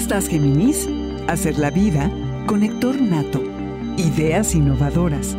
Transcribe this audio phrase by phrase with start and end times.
[0.00, 0.88] Estás, Géminis?
[1.28, 2.10] Hacer la vida,
[2.46, 3.42] conector nato,
[3.98, 5.36] ideas innovadoras.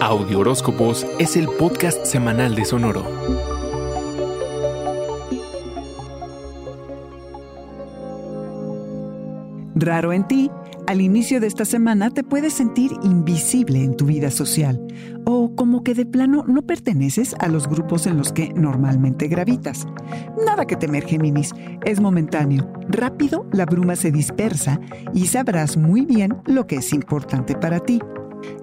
[0.00, 3.02] Audio Horóscopos es el podcast semanal de Sonoro.
[9.74, 10.48] Raro en ti,
[10.86, 13.82] al inicio de esta semana te puedes sentir invisible
[14.30, 14.80] social
[15.24, 19.86] o como que de plano no perteneces a los grupos en los que normalmente gravitas.
[20.44, 21.52] Nada que temer, Géminis,
[21.84, 22.70] es momentáneo.
[22.88, 24.80] Rápido la bruma se dispersa
[25.12, 28.00] y sabrás muy bien lo que es importante para ti.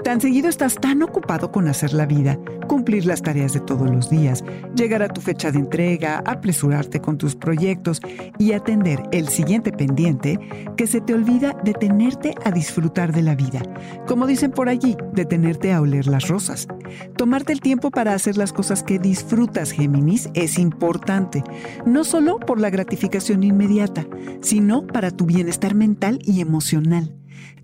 [0.04, 4.10] Tan seguido estás tan ocupado con hacer la vida, cumplir las tareas de todos los
[4.10, 4.44] días,
[4.76, 8.02] llegar a tu fecha de entrega, apresurarte con tus proyectos
[8.38, 10.40] y atender el siguiente pendiente,
[10.76, 13.62] que se te olvida detenerte a disfrutar de la vida.
[14.08, 16.68] Como dicen por allí, detenerte a oler las rosas.
[17.16, 21.44] Tomarte el tiempo para hacer las cosas que disfrutas, Géminis, es importante,
[21.86, 24.06] no solo por la gratificación inmediata,
[24.42, 27.17] sino para tu bienestar mental y emocional.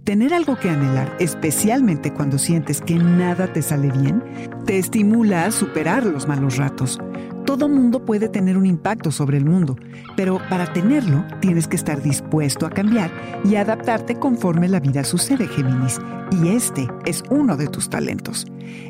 [0.03, 4.21] Tener algo que anhelar, especialmente cuando sientes que nada te sale bien,
[4.65, 6.99] te estimula a superar los malos ratos.
[7.53, 9.75] Todo mundo puede tener un impacto sobre el mundo,
[10.17, 13.11] pero para tenerlo tienes que estar dispuesto a cambiar
[13.45, 16.01] y adaptarte conforme la vida sucede, Géminis.
[16.31, 18.47] Y este es uno de tus talentos.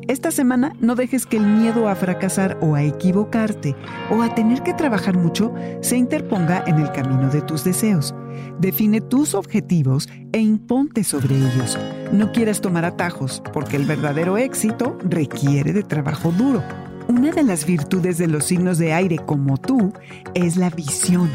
[0.08, 3.76] Esta semana no dejes que el miedo a fracasar o a equivocarte
[4.10, 8.16] o a tener que trabajar mucho se interponga en el camino de tus deseos.
[8.60, 11.78] Define tus objetivos e imponte sobre ellos.
[12.14, 16.64] No quieras tomar atajos, porque el verdadero éxito requiere de trabajo duro.
[17.08, 19.92] Una de las virtudes de los signos de aire como tú
[20.34, 21.30] es la visión.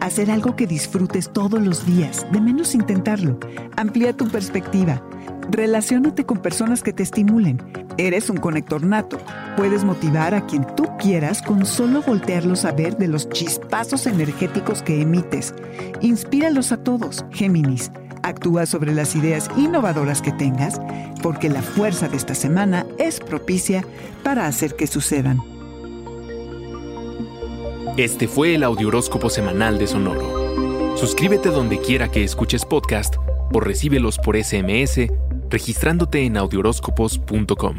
[0.00, 3.38] Hacer algo que disfrutes todos los días, de menos intentarlo.
[3.76, 5.02] Amplía tu perspectiva.
[5.50, 7.62] Relaciónate con personas que te estimulen.
[7.96, 9.18] Eres un conector nato.
[9.56, 14.82] Puedes motivar a quien tú quieras con solo voltearlos a ver de los chispazos energéticos
[14.82, 15.54] que emites.
[16.00, 17.90] Inspíralos a todos, Géminis.
[18.24, 20.80] Actúa sobre las ideas innovadoras que tengas,
[21.22, 23.84] porque la fuerza de esta semana es propicia
[24.22, 25.42] para hacer que sucedan.
[27.98, 30.96] Este fue el Audioróscopo semanal de Sonoro.
[30.96, 33.16] Suscríbete donde quiera que escuches podcast
[33.52, 35.06] o recíbelos por SMS
[35.50, 37.78] registrándote en audioróscopos.com.